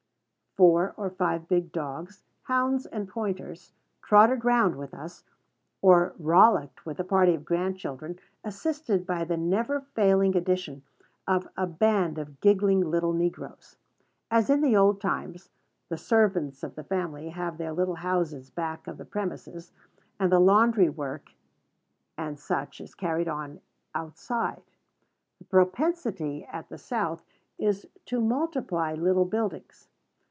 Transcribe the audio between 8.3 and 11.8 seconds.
assisted by the never failing addition of a